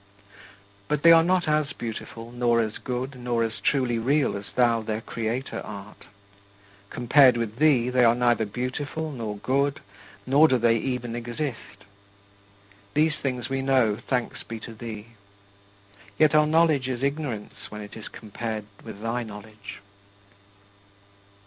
But 0.87 1.03
they 1.03 1.11
are 1.11 1.21
not 1.23 1.47
as 1.47 1.73
beautiful, 1.73 2.31
nor 2.31 2.59
as 2.59 2.79
good, 2.79 3.13
nor 3.15 3.43
as 3.43 3.59
truly 3.59 3.99
real 3.99 4.35
as 4.35 4.45
thou 4.55 4.81
their 4.81 4.99
Creator 4.99 5.59
art. 5.63 6.05
Compared 6.89 7.37
with 7.37 7.57
thee, 7.57 7.91
they 7.91 8.03
are 8.03 8.15
neither 8.15 8.47
beautiful 8.47 9.11
nor 9.11 9.37
good, 9.37 9.79
nor 10.25 10.47
do 10.47 10.57
they 10.57 10.77
even 10.77 11.15
exist. 11.15 11.85
These 12.95 13.13
things 13.17 13.47
we 13.47 13.61
know, 13.61 13.95
thanks 13.95 14.41
be 14.41 14.59
to 14.61 14.73
thee. 14.73 15.09
Yet 16.17 16.33
our 16.33 16.47
knowledge 16.47 16.87
is 16.89 17.03
ignorance 17.03 17.69
when 17.69 17.81
it 17.81 17.95
is 17.95 18.07
compared 18.07 18.65
with 18.83 19.03
thy 19.03 19.21
knowledge. 19.21 19.81